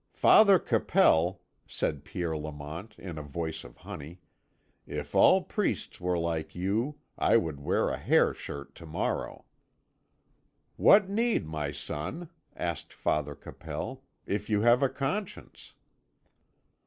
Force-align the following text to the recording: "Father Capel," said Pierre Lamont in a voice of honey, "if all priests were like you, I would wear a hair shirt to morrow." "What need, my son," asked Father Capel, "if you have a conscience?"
"Father 0.15 0.57
Capel," 0.57 1.41
said 1.67 2.03
Pierre 2.03 2.35
Lamont 2.35 2.97
in 2.97 3.19
a 3.19 3.21
voice 3.21 3.63
of 3.63 3.77
honey, 3.77 4.19
"if 4.87 5.13
all 5.13 5.43
priests 5.43 6.01
were 6.01 6.17
like 6.17 6.55
you, 6.55 6.97
I 7.19 7.37
would 7.37 7.59
wear 7.59 7.89
a 7.91 7.99
hair 7.99 8.33
shirt 8.33 8.73
to 8.73 8.87
morrow." 8.87 9.45
"What 10.75 11.07
need, 11.07 11.45
my 11.45 11.71
son," 11.71 12.29
asked 12.55 12.93
Father 12.93 13.35
Capel, 13.35 14.03
"if 14.25 14.49
you 14.49 14.61
have 14.61 14.81
a 14.81 14.89
conscience?" 14.89 15.73